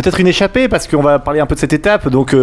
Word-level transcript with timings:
peut-être 0.00 0.20
une 0.20 0.26
échappée 0.26 0.68
parce 0.68 0.86
qu'on 0.86 1.02
va 1.02 1.18
parler 1.18 1.40
un 1.40 1.46
peu 1.46 1.54
de 1.54 1.60
cette 1.60 1.72
étape. 1.72 2.08
Donc 2.08 2.34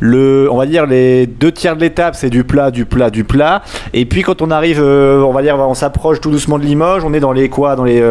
le, 0.00 0.48
on 0.50 0.56
va 0.56 0.66
dire 0.66 0.86
les 0.86 1.26
deux 1.26 1.52
tiers 1.52 1.76
de 1.76 1.80
l'étape, 1.80 2.14
c'est 2.14 2.30
du 2.30 2.44
plat, 2.44 2.70
du 2.70 2.84
plat, 2.84 3.10
du 3.10 3.24
plat. 3.24 3.62
Et 3.92 4.04
puis 4.04 4.22
quand 4.22 4.42
on 4.42 4.50
arrive, 4.50 4.80
on 4.82 5.32
va 5.32 5.42
dire, 5.42 5.56
on 5.56 5.74
s'approche 5.74 6.20
tout 6.20 6.30
doucement 6.30 6.58
de 6.58 6.64
Limoges. 6.64 7.04
On 7.04 7.12
est 7.14 7.20
dans 7.20 7.32
les 7.32 7.48
quoi, 7.48 7.76
dans 7.76 7.84
les 7.84 8.02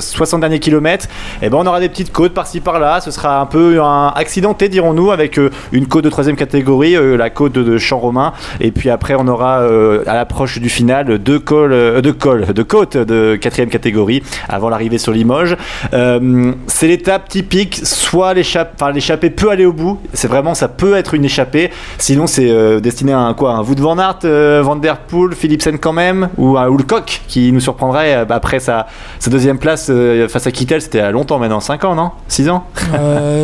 60 0.00 0.40
derniers 0.40 0.60
kilomètres. 0.60 1.06
Et 1.42 1.46
eh 1.46 1.50
ben 1.50 1.58
on 1.58 1.66
aura 1.66 1.80
des 1.80 1.88
petites 1.88 2.12
côtes 2.12 2.34
par-ci 2.34 2.60
par-là. 2.60 3.00
Ce 3.00 3.10
sera 3.10 3.40
un 3.40 3.46
peu 3.46 3.82
un 3.82 4.08
accidenté, 4.08 4.68
dirons-nous, 4.68 5.10
avec 5.10 5.40
une 5.72 5.86
côte 5.86 6.04
de 6.04 6.10
troisième 6.10 6.36
catégorie, 6.36 6.96
la 7.16 7.30
côte 7.30 7.52
de 7.52 7.78
Champ-Romain. 7.78 8.32
Et 8.60 8.70
puis 8.70 8.90
après, 8.90 9.14
on 9.18 9.26
aura 9.28 9.58
à 9.58 10.14
l'approche 10.14 10.58
du 10.58 10.68
final 10.68 11.18
deux 11.18 11.38
cols, 11.38 12.02
deux 12.02 12.12
cols, 12.12 12.46
de 12.52 12.62
côtes 12.62 12.96
de 12.96 13.36
quatrième 13.36 13.70
catégorie 13.70 14.22
avant 14.48 14.68
l'arrivée 14.68 14.98
sur 14.98 15.12
Limoges. 15.12 15.56
Euh, 15.92 16.52
c'est 16.66 16.88
l'étape 16.88 17.28
typique, 17.28 17.80
soit 17.82 18.34
l'échappée 18.92 19.30
peut 19.30 19.50
aller 19.50 19.66
au 19.66 19.72
bout, 19.72 19.98
c'est 20.12 20.28
vraiment 20.28 20.54
ça 20.54 20.68
peut 20.68 20.94
être 20.94 21.14
une 21.14 21.24
échappée, 21.24 21.70
sinon 21.98 22.26
c'est 22.26 22.50
euh, 22.50 22.80
destiné 22.80 23.12
à 23.12 23.20
un 23.20 23.34
quoi, 23.34 23.52
un 23.52 23.62
Wout 23.62 23.78
van 23.78 23.98
Aert, 23.98 24.20
euh, 24.24 24.62
Van 24.62 24.76
Der 24.76 24.98
Poel, 24.98 25.34
Philipsen 25.34 25.78
quand 25.78 25.92
même, 25.92 26.28
ou 26.36 26.56
un 26.56 26.68
Hulcock 26.68 27.22
qui 27.28 27.52
nous 27.52 27.60
surprendrait 27.60 28.26
après 28.28 28.60
sa, 28.60 28.86
sa 29.18 29.30
deuxième 29.30 29.58
place 29.58 29.90
face 30.28 30.46
à 30.46 30.50
Kittel, 30.50 30.82
c'était 30.82 31.00
à 31.00 31.10
longtemps 31.10 31.38
maintenant, 31.38 31.60
5 31.60 31.84
ans 31.84 31.94
non? 31.94 32.10
6 32.28 32.48
ans? 32.48 32.64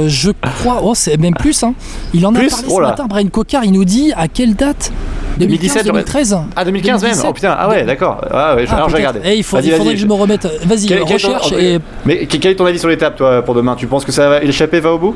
Je 0.06 0.30
crois, 0.60 0.80
oh 0.82 0.94
c'est 0.94 1.16
même 1.16 1.34
plus, 1.34 1.62
hein. 1.62 1.74
il 2.12 2.26
en 2.26 2.30
a 2.30 2.34
parlé 2.34 2.50
ce 2.50 2.64
oh 2.68 2.80
matin, 2.80 3.06
Brian 3.08 3.28
Cocard, 3.28 3.64
il 3.64 3.72
nous 3.72 3.84
dit 3.84 4.12
à 4.16 4.28
quelle 4.28 4.54
date 4.54 4.92
2017, 5.38 5.86
2013 5.86 6.38
Ah, 6.56 6.64
2015 6.64 7.02
même 7.02 7.14
Oh 7.26 7.32
putain, 7.32 7.54
ah 7.58 7.68
ouais, 7.68 7.84
d'accord. 7.84 8.20
Ah, 8.30 8.54
ouais, 8.56 8.64
ah, 8.68 8.76
alors 8.76 8.88
je 8.88 8.96
regardais. 8.96 9.20
Eh, 9.24 9.36
il, 9.36 9.42
faut, 9.42 9.58
il 9.58 9.72
faudrait 9.72 9.94
que 9.94 10.00
je 10.00 10.06
me 10.06 10.12
remette. 10.12 10.46
Vas-y, 10.64 10.94
recherche. 10.94 11.52
et... 11.52 11.78
Mais 12.04 12.26
quel 12.26 12.52
est 12.52 12.56
ton 12.56 12.66
avis 12.66 12.78
sur 12.78 12.88
l'étape, 12.88 13.16
toi, 13.16 13.42
pour 13.42 13.54
demain? 13.54 13.74
Tu 13.76 13.86
penses 13.86 14.04
que 14.04 14.12
ça 14.12 14.28
va, 14.28 14.40
l'échappée 14.40 14.80
va 14.80 14.92
au 14.92 14.98
bout? 14.98 15.14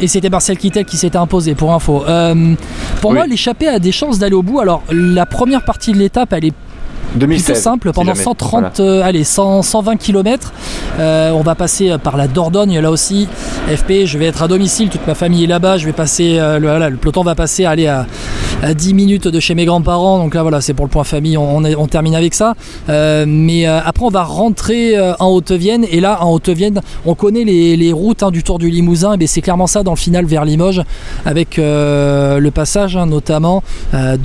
Et 0.00 0.08
c'était 0.08 0.28
Marcel 0.28 0.58
Kittel 0.58 0.84
qui 0.84 0.96
s'était 0.96 1.18
imposé 1.18 1.54
pour 1.54 1.72
info. 1.72 2.04
Euh, 2.08 2.54
pour 3.00 3.12
moi, 3.12 3.26
l'échappée 3.26 3.68
a 3.68 3.78
des 3.78 3.92
chances 3.92 4.18
d'aller 4.18 4.34
au 4.34 4.42
bout. 4.42 4.60
Alors, 4.60 4.82
la 4.90 5.26
première 5.26 5.64
partie 5.64 5.92
de 5.92 5.98
l'étape, 5.98 6.32
elle 6.32 6.46
est 6.46 6.52
2016, 7.16 7.60
simple 7.60 7.92
pendant 7.92 8.14
130 8.14 8.80
euh, 8.80 9.02
allez 9.02 9.24
120 9.24 9.96
km 9.96 10.52
euh, 10.98 11.30
on 11.30 11.42
va 11.42 11.54
passer 11.54 11.94
par 12.02 12.16
la 12.16 12.26
Dordogne 12.26 12.80
là 12.80 12.90
aussi 12.90 13.28
FP 13.68 14.04
je 14.04 14.18
vais 14.18 14.26
être 14.26 14.42
à 14.42 14.48
domicile 14.48 14.88
toute 14.88 15.06
ma 15.06 15.14
famille 15.14 15.44
est 15.44 15.48
là-bas 15.48 15.76
je 15.78 15.86
vais 15.86 15.92
passer 15.92 16.38
euh, 16.38 16.58
le, 16.58 16.68
voilà, 16.68 16.90
le, 16.90 16.96
peloton 16.96 17.22
va 17.22 17.34
passer 17.34 17.64
aller 17.64 17.86
à, 17.86 18.06
10 18.72 18.94
minutes 18.94 19.28
de 19.28 19.40
chez 19.40 19.54
mes 19.54 19.64
grands-parents. 19.64 20.18
Donc 20.18 20.34
là 20.34 20.42
voilà 20.42 20.60
c'est 20.60 20.74
pour 20.74 20.86
le 20.86 20.90
point 20.90 21.04
famille. 21.04 21.36
On, 21.36 21.86
termine 21.86 22.14
avec 22.14 22.34
ça. 22.34 22.54
Mais 22.88 23.66
après 23.66 24.04
on 24.04 24.10
va 24.10 24.22
rentrer 24.22 24.98
en 25.18 25.28
Haute-Vienne. 25.28 25.84
Et 25.90 26.00
là 26.00 26.22
en 26.24 26.32
Haute-Vienne 26.32 26.80
on 27.04 27.14
connaît 27.14 27.44
les, 27.44 27.92
routes 27.92 28.22
hein, 28.22 28.30
du 28.30 28.42
Tour 28.42 28.58
du 28.58 28.70
Limousin. 28.70 29.16
Et 29.18 29.26
c'est 29.26 29.42
clairement 29.42 29.66
ça 29.66 29.82
dans 29.82 29.92
le 29.92 29.96
final 29.96 30.24
vers 30.24 30.44
Limoges 30.44 30.82
avec 31.24 31.56
le 31.56 32.50
passage 32.50 32.96
hein, 32.96 33.06
notamment 33.06 33.62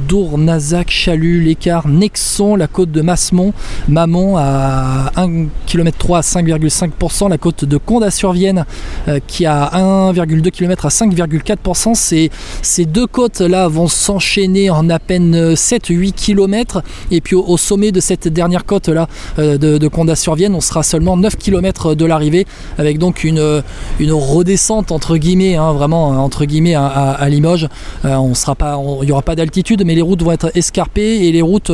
Dour, 0.08 0.38
Nazac, 0.38 0.90
Chalut, 0.90 1.42
L'écart, 1.42 1.88
Nexon, 1.88 2.56
la 2.56 2.68
côte 2.68 2.92
de 2.92 3.02
Massemont, 3.02 3.54
Mamont 3.88 4.38
à 4.38 5.12
1 5.16 5.48
km 5.66 5.98
3 5.98 6.18
à 6.20 6.22
5,5%, 6.22 7.30
la 7.30 7.38
côte 7.38 7.66
de 7.66 7.78
Condat-sur-Vienne 7.78 8.66
euh, 9.08 9.20
qui 9.28 9.46
a 9.46 9.72
1,2 10.14 10.50
km 10.52 10.86
à 10.86 10.90
5,4%. 10.90 11.96
Ces, 11.96 12.32
ces 12.62 12.86
deux 12.86 13.08
côtes 13.08 13.42
là 13.42 13.68
vont 13.68 13.88
s'enchaîner 13.88 14.29
en 14.70 14.90
à 14.90 15.00
peine 15.00 15.54
7-8 15.54 16.14
km 16.14 16.82
et 17.12 17.22
puis 17.22 17.36
au, 17.36 17.58
sommet 17.58 17.92
de 17.92 18.00
cette 18.00 18.28
dernière 18.28 18.66
côte 18.66 18.88
là 18.88 19.08
euh, 19.40 19.58
de, 19.58 19.88
Condat-sur-Vienne, 19.88 20.54
on 20.54 20.62
sera 20.62 20.84
seulement 20.84 21.18
9 21.18 21.36
km 21.36 21.96
de 21.96 22.06
l'arrivée 22.06 22.46
avec 22.78 23.00
donc 23.00 23.24
une, 23.24 23.64
une 24.00 24.12
redescente 24.12 24.92
entre 24.92 25.18
guillemets, 25.18 25.56
hein, 25.56 25.74
vraiment 25.74 26.10
entre 26.10 26.46
guillemets 26.46 26.76
à, 26.76 27.28
Limoges. 27.30 27.68
Euh, 28.06 28.16
on 28.16 28.34
sera 28.36 28.56
pas, 28.56 28.80
il 29.02 29.06
n'y 29.06 29.12
aura 29.12 29.22
pas 29.22 29.36
d'altitude, 29.36 29.84
mais 29.86 29.96
les 29.96 30.02
routes 30.02 30.22
vont 30.22 30.32
être 30.32 30.52
escarpées 30.56 31.28
et 31.28 31.32
les 31.32 31.42
routes 31.42 31.72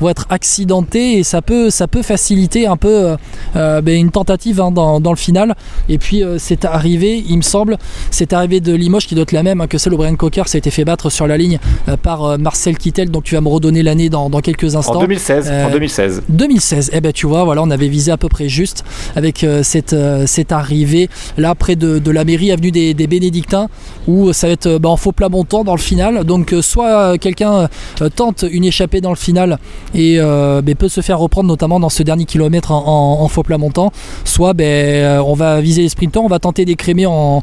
vont 0.00 0.08
être 0.08 0.26
accidenté 0.30 1.18
et 1.18 1.22
ça 1.22 1.42
peut, 1.42 1.70
ça 1.70 1.86
peut 1.88 2.02
faciliter 2.02 2.66
un 2.66 2.76
peu 2.76 2.88
euh, 2.88 3.16
euh, 3.56 3.80
ben, 3.80 3.98
une 3.98 4.10
tentative 4.10 4.60
hein, 4.60 4.70
dans, 4.70 5.10
le 5.10 5.16
final. 5.16 5.54
Et 5.88 5.98
puis 5.98 6.22
euh, 6.22 6.36
c'est 6.38 6.64
arrivé, 6.64 7.22
il 7.28 7.36
me 7.36 7.42
semble, 7.42 7.78
c'est 8.10 8.32
arrivé 8.32 8.60
de 8.60 8.74
Limoges 8.74 9.06
qui 9.06 9.14
doit 9.14 9.22
être 9.22 9.32
la 9.32 9.42
même 9.42 9.60
hein, 9.60 9.66
que 9.66 9.78
celle 9.78 9.94
au 9.94 9.96
Brian 9.96 10.16
Cocker, 10.16 10.44
été 10.54 10.70
fait 10.70 10.84
battre 10.84 11.10
sur 11.10 11.26
la 11.26 11.36
ligne 11.36 11.58
par 11.96 12.38
Marcel 12.38 12.76
Kittel, 12.76 13.10
donc 13.10 13.24
tu 13.24 13.34
vas 13.34 13.40
me 13.40 13.48
redonner 13.48 13.82
l'année 13.82 14.08
dans, 14.08 14.28
quelques 14.40 14.76
instants. 14.76 14.96
En 14.96 15.00
2016. 15.00 15.50
en 15.50 15.70
2016. 15.70 16.22
2016. 16.28 16.90
Eh 16.92 17.00
ben 17.00 17.12
tu 17.12 17.26
vois, 17.26 17.44
voilà, 17.44 17.62
on 17.62 17.70
avait 17.70 17.88
visé 17.88 18.12
à 18.12 18.16
peu 18.16 18.28
près 18.28 18.48
juste 18.48 18.84
avec 19.16 19.44
cette, 19.62 19.96
cette 20.26 20.52
arrivée 20.52 21.08
là 21.36 21.54
près 21.54 21.76
de, 21.76 22.10
la 22.10 22.24
mairie 22.24 22.52
avenue 22.52 22.70
des, 22.70 22.94
Bénédictins 23.08 23.68
où 24.06 24.32
ça 24.34 24.48
va 24.48 24.52
être 24.52 24.78
ben, 24.78 24.90
en 24.90 24.96
faux 24.96 25.12
plat 25.12 25.28
montant 25.28 25.64
dans 25.64 25.74
le 25.74 25.80
final. 25.80 26.24
Donc 26.24 26.54
soit 26.60 27.16
quelqu'un 27.18 27.68
tente 28.14 28.44
une 28.50 28.64
échappée 28.64 29.00
dans 29.00 29.10
le 29.10 29.16
final 29.16 29.58
et 29.94 30.16
euh, 30.18 30.62
ben, 30.62 30.74
peut 30.74 30.88
se 30.88 31.00
faire 31.00 31.18
reprendre 31.18 31.48
notamment 31.48 31.80
dans 31.80 31.88
ce 31.88 32.02
dernier 32.02 32.24
kilomètre 32.24 32.72
en, 32.72 33.28
faux 33.28 33.42
plat 33.42 33.58
montant. 33.58 33.92
Soit 34.24 34.54
ben, 34.54 34.64
euh, 34.64 35.22
on 35.22 35.34
va 35.34 35.60
viser 35.60 35.82
les 35.82 35.88
sprinters, 35.88 36.22
on 36.22 36.28
va 36.28 36.38
tenter 36.38 36.64
d'écrémer 36.64 37.06
en, 37.06 37.42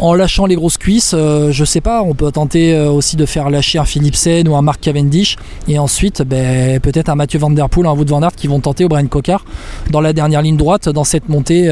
lâchant 0.00 0.46
les 0.46 0.54
grosses 0.54 0.78
cuisses. 0.78 1.14
Euh, 1.14 1.52
je 1.52 1.64
sais 1.64 1.80
pas, 1.80 2.02
on 2.02 2.14
peut 2.14 2.30
tenter 2.30 2.78
aussi 2.78 3.16
de 3.16 3.26
faire 3.26 3.50
lâcher 3.50 3.78
un 3.78 3.84
Philipsen 3.84 4.48
ou 4.48 4.56
un 4.56 4.62
Mark 4.62 4.80
Cavendish. 4.80 5.36
Et 5.68 5.78
ensuite, 5.78 6.22
ben, 6.22 6.80
peut-être 6.80 7.08
un 7.08 7.14
Mathieu 7.14 7.38
Van 7.38 7.50
Der 7.50 7.68
Poel, 7.68 7.86
un 7.86 7.92
Wout 7.92 8.06
Van 8.06 8.22
Aert 8.22 8.34
qui 8.36 8.46
vont 8.46 8.60
tenter 8.60 8.84
au 8.84 8.88
Brian 8.88 9.06
Cocard 9.06 9.44
dans 9.90 10.00
la 10.00 10.12
dernière 10.12 10.42
ligne 10.42 10.56
droite 10.56 10.88
dans 10.88 11.04
cette 11.04 11.28
montée. 11.28 11.70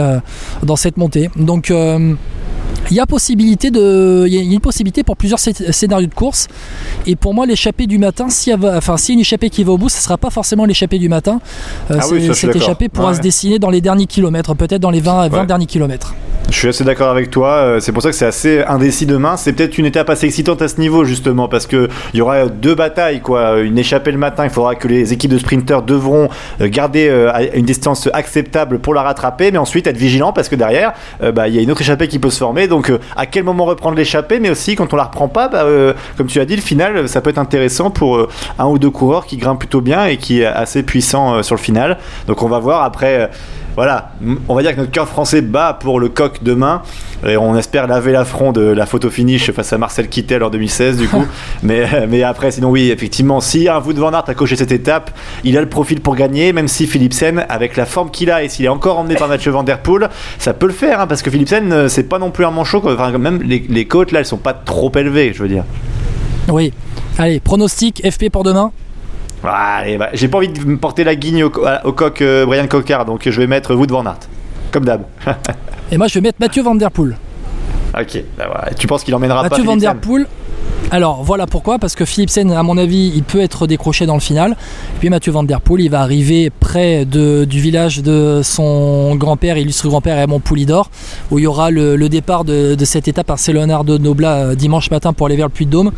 dans 0.62 0.76
cette 0.76 0.96
montée. 0.96 1.30
Donc 1.36 1.72
il 2.90 2.96
y 2.96 3.00
a 3.00 3.06
possibilité 3.06 3.70
de, 3.70 4.24
il 4.26 4.34
y 4.34 4.38
a 4.38 4.42
une 4.42 4.60
possibilité 4.60 5.02
pour 5.02 5.16
plusieurs 5.16 5.38
scénarios 5.38 6.06
de 6.06 6.14
course. 6.14 6.48
Et 7.06 7.16
pour 7.16 7.34
moi, 7.34 7.46
l'échappée 7.46 7.86
du 7.86 7.98
matin, 7.98 8.28
s'il 8.28 8.52
y 8.52 8.66
a, 8.66 8.76
enfin, 8.76 8.96
si 8.96 9.14
une 9.14 9.20
échappée 9.20 9.50
qui 9.50 9.64
va 9.64 9.72
au 9.72 9.78
bout, 9.78 9.88
ce 9.88 9.98
ne 9.98 10.02
sera 10.02 10.18
pas 10.18 10.30
forcément 10.30 10.64
l'échappée 10.64 10.98
du 10.98 11.08
matin. 11.08 11.40
Euh, 11.90 11.98
ah 12.00 12.34
cette 12.34 12.56
échappée 12.56 12.88
pourra 12.88 13.14
se 13.14 13.20
dessiner 13.20 13.58
dans 13.58 13.70
les 13.70 13.80
derniers 13.80 14.06
kilomètres, 14.06 14.54
peut-être 14.54 14.82
dans 14.82 14.90
les 14.90 15.00
20, 15.00 15.28
20 15.28 15.44
derniers 15.44 15.66
kilomètres. 15.66 16.14
Je 16.50 16.58
suis 16.58 16.68
assez 16.68 16.84
d'accord 16.84 17.08
avec 17.08 17.30
toi. 17.30 17.48
Euh, 17.48 17.80
c'est 17.80 17.92
pour 17.92 18.02
ça 18.02 18.10
que 18.10 18.14
c'est 18.14 18.26
assez 18.26 18.62
indécis 18.64 19.06
demain. 19.06 19.36
C'est 19.36 19.52
peut-être 19.52 19.76
une 19.78 19.86
étape 19.86 20.08
assez 20.08 20.26
excitante 20.26 20.62
à 20.62 20.68
ce 20.68 20.80
niveau, 20.80 21.04
justement, 21.04 21.48
parce 21.48 21.66
qu'il 21.66 21.88
y 22.14 22.20
aura 22.20 22.46
deux 22.46 22.74
batailles. 22.74 23.20
Quoi. 23.20 23.60
Une 23.60 23.78
échappée 23.78 24.12
le 24.12 24.18
matin, 24.18 24.44
il 24.44 24.50
faudra 24.50 24.74
que 24.74 24.86
les 24.86 25.12
équipes 25.12 25.32
de 25.32 25.38
sprinteurs 25.38 25.82
devront 25.82 26.28
euh, 26.60 26.68
garder 26.68 27.10
une 27.54 27.64
distance 27.64 28.08
acceptable 28.12 28.78
pour 28.78 28.94
la 28.94 29.02
rattraper, 29.02 29.50
mais 29.50 29.58
ensuite 29.58 29.86
être 29.86 29.96
vigilants 29.96 30.32
parce 30.32 30.48
que 30.48 30.56
derrière, 30.56 30.92
bah, 31.20 31.48
il 31.48 31.54
y 31.54 31.58
a 31.58 31.62
une 31.62 31.70
autre 31.70 31.80
échappée 31.80 32.08
qui 32.08 32.18
peut 32.18 32.30
se 32.30 32.38
former. 32.38 32.68
Donc, 32.68 32.90
euh, 32.90 32.98
à 33.16 33.26
quel 33.26 33.44
moment 33.44 33.64
reprendre 33.64 33.96
l'échappée, 33.96 34.40
mais 34.40 34.50
aussi 34.50 34.76
quand 34.76 34.92
on 34.92 34.96
la 34.96 35.04
reprend 35.04 35.28
pas, 35.28 35.48
bah, 35.48 35.64
euh, 35.64 35.92
comme 36.16 36.26
tu 36.26 36.40
as 36.40 36.44
dit, 36.44 36.56
le 36.56 36.62
final, 36.62 37.08
ça 37.08 37.20
peut 37.20 37.30
être 37.30 37.38
intéressant 37.38 37.90
pour 37.90 38.16
euh, 38.16 38.28
un 38.58 38.66
ou 38.66 38.78
deux 38.78 38.90
coureurs 38.90 39.26
qui 39.26 39.36
grimpent 39.36 39.58
plutôt 39.58 39.80
bien 39.80 40.06
et 40.06 40.16
qui 40.16 40.40
est 40.40 40.46
assez 40.46 40.82
puissant 40.82 41.42
sur 41.42 41.54
le 41.54 41.60
final. 41.60 41.98
Donc 42.26 42.42
on 42.42 42.48
va 42.48 42.58
voir 42.58 42.82
après 42.82 43.30
voilà, 43.76 44.12
on 44.48 44.54
va 44.54 44.62
dire 44.62 44.72
que 44.72 44.80
notre 44.80 44.92
cœur 44.92 45.08
français 45.08 45.42
bat 45.42 45.76
pour 45.78 45.98
le 45.98 46.08
coq 46.08 46.42
demain. 46.42 46.82
Et 47.26 47.36
on 47.36 47.56
espère 47.56 47.86
laver 47.86 48.12
l'affront 48.12 48.52
de 48.52 48.60
la 48.60 48.86
photo 48.86 49.10
finish 49.10 49.50
face 49.50 49.72
à 49.72 49.78
Marcel 49.78 50.08
Kittel 50.08 50.42
en 50.42 50.50
2016, 50.50 50.98
du 50.98 51.08
coup. 51.08 51.24
mais, 51.62 52.06
mais 52.08 52.22
après, 52.22 52.50
sinon, 52.50 52.70
oui, 52.70 52.90
effectivement, 52.90 53.40
si 53.40 53.68
un 53.68 53.80
Wout 53.80 53.94
van 53.94 54.12
Aert 54.12 54.24
a 54.28 54.34
coché 54.34 54.56
cette 54.56 54.72
étape, 54.72 55.10
il 55.42 55.56
a 55.56 55.60
le 55.60 55.68
profil 55.68 56.00
pour 56.00 56.16
gagner, 56.16 56.52
même 56.52 56.68
si 56.68 56.86
Philipsen, 56.86 57.46
avec 57.48 57.76
la 57.76 57.86
forme 57.86 58.10
qu'il 58.10 58.30
a 58.30 58.42
et 58.42 58.48
s'il 58.48 58.64
est 58.64 58.68
encore 58.68 58.98
emmené 58.98 59.16
par 59.16 59.28
Mathieu 59.28 59.50
Van 59.50 59.62
Der 59.62 59.80
Poel, 59.80 60.08
ça 60.38 60.54
peut 60.54 60.66
le 60.66 60.72
faire, 60.72 61.00
hein, 61.00 61.06
parce 61.06 61.22
que 61.22 61.30
Philipsen, 61.30 61.72
euh, 61.72 61.88
c'est 61.88 62.04
pas 62.04 62.18
non 62.18 62.30
plus 62.30 62.44
un 62.44 62.50
manchot. 62.50 62.82
Enfin, 62.84 63.16
même 63.18 63.42
les, 63.42 63.64
les 63.68 63.86
côtes, 63.86 64.12
là, 64.12 64.20
elles 64.20 64.26
sont 64.26 64.36
pas 64.36 64.54
trop 64.54 64.92
élevées, 64.94 65.32
je 65.32 65.42
veux 65.42 65.48
dire. 65.48 65.64
Oui. 66.48 66.72
Allez, 67.18 67.40
pronostic 67.40 68.02
FP 68.08 68.30
pour 68.30 68.44
demain? 68.44 68.72
Bah, 69.44 70.08
j'ai 70.12 70.28
pas 70.28 70.38
envie 70.38 70.48
de 70.48 70.64
me 70.64 70.76
porter 70.76 71.04
la 71.04 71.14
guigne 71.14 71.44
au, 71.44 71.50
coq 71.50 72.22
euh, 72.22 72.46
Brian 72.46 72.66
Cocard, 72.66 73.04
donc 73.04 73.28
je 73.28 73.40
vais 73.40 73.46
mettre 73.46 73.74
Wood 73.74 73.90
Van 73.90 74.04
Aert, 74.06 74.20
comme 74.72 74.84
d'hab. 74.84 75.02
Et 75.92 75.98
moi 75.98 76.06
je 76.08 76.14
vais 76.14 76.20
mettre 76.22 76.38
Mathieu 76.40 76.62
Van 76.62 76.74
Der 76.74 76.90
Poel. 76.90 77.16
Ok, 77.96 78.24
bah, 78.36 78.70
tu 78.76 78.88
penses 78.88 79.04
qu'il 79.04 79.14
emmènera 79.14 79.44
Mathieu 79.44 79.62
pas 79.62 79.70
Mathieu 79.70 79.88
Van 79.88 79.94
Der 79.94 80.00
Poel, 80.00 80.26
alors 80.90 81.24
voilà 81.24 81.46
pourquoi, 81.46 81.78
parce 81.78 81.94
que 81.94 82.04
Philipsen, 82.04 82.52
à 82.52 82.62
mon 82.62 82.78
avis, 82.78 83.10
il 83.14 83.24
peut 83.24 83.40
être 83.40 83.66
décroché 83.66 84.06
dans 84.06 84.14
le 84.14 84.20
final. 84.20 84.56
Puis 85.00 85.10
Mathieu 85.10 85.32
Van 85.32 85.42
Der 85.42 85.60
Poel, 85.60 85.80
il 85.80 85.90
va 85.90 86.00
arriver 86.00 86.50
près 86.50 87.04
de, 87.04 87.44
du 87.44 87.60
village 87.60 88.02
de 88.02 88.42
son 88.44 89.16
grand-père, 89.16 89.58
illustre 89.58 89.88
grand-père 89.88 90.16
Raymond 90.16 90.40
Poulidor, 90.40 90.90
où 91.30 91.38
il 91.38 91.42
y 91.42 91.46
aura 91.46 91.70
le, 91.70 92.08
départ 92.08 92.44
de, 92.44 92.76
cette 92.84 93.08
étape 93.08 93.26
par 93.26 93.38
Leonardo 93.48 93.98
Nobla 93.98 94.36
euh, 94.36 94.54
dimanche 94.54 94.90
matin 94.90 95.12
pour 95.12 95.26
aller 95.26 95.36
vers 95.36 95.46
le 95.46 95.52
Puy-de-Dôme. 95.52 95.90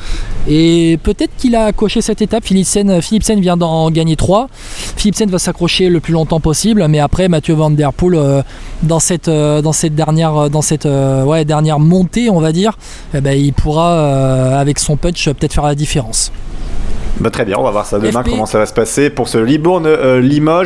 Et 0.49 0.99
peut-être 1.03 1.37
qu'il 1.37 1.57
a 1.57 1.73
coché 1.73 2.01
cette 2.01 2.23
étape. 2.23 2.45
Philipsen, 2.45 3.03
Philipsen 3.03 3.41
vient 3.41 3.57
d'en 3.57 3.91
gagner 3.91 4.17
3. 4.17 4.49
Philipsen 4.97 5.29
va 5.29 5.39
s'accrocher 5.39 5.89
le 5.91 6.01
plus 6.01 6.13
longtemps 6.13 6.41
possible, 6.41 6.87
mais 6.89 7.01
après 7.01 7.29
Mathieu 7.29 7.55
Van 7.55 7.71
Der 7.71 7.93
Poel, 7.93 8.15
euh, 8.15 8.43
dans, 8.83 9.01
cette, 9.01 9.29
euh, 9.29 9.61
dans 9.61 9.73
cette 9.73 9.95
dernière, 9.95 10.49
dans 10.49 10.63
cette, 10.63 10.87
dernière 10.87 11.81
montée, 11.81 12.31
on 12.31 12.41
va 12.41 12.53
dire, 12.53 12.79
eh 13.15 13.21
ben, 13.21 13.39
il 13.39 13.53
pourra, 13.53 14.59
avec 14.59 14.76
son 14.81 14.97
punch 14.97 15.29
peut-être 15.31 15.55
faire 15.55 15.65
la 15.65 15.75
différence. 15.75 16.33
Bah, 17.19 17.31
très 17.31 17.45
bien, 17.45 17.57
on 17.59 17.63
va 17.63 17.71
voir 17.71 17.87
ça 17.87 17.99
demain 17.99 18.23
comment 18.23 18.45
ça 18.45 18.59
va 18.59 18.67
se 18.67 18.75
passer 18.75 19.09
pour 19.09 19.29
ce 19.29 19.39
Libourne-Limoges. 19.39 20.65